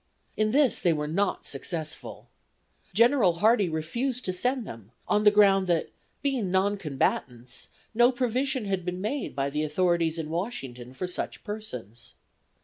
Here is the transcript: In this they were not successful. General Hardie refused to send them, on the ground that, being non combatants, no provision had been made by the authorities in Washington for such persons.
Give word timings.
In 0.35 0.49
this 0.49 0.79
they 0.79 0.93
were 0.93 1.07
not 1.07 1.45
successful. 1.45 2.27
General 2.91 3.33
Hardie 3.33 3.69
refused 3.69 4.25
to 4.25 4.33
send 4.33 4.65
them, 4.65 4.91
on 5.07 5.25
the 5.25 5.29
ground 5.29 5.67
that, 5.67 5.91
being 6.23 6.49
non 6.49 6.75
combatants, 6.77 7.69
no 7.93 8.11
provision 8.11 8.65
had 8.65 8.83
been 8.83 8.99
made 8.99 9.35
by 9.35 9.51
the 9.51 9.63
authorities 9.63 10.17
in 10.17 10.31
Washington 10.31 10.95
for 10.95 11.05
such 11.05 11.43
persons. 11.43 12.15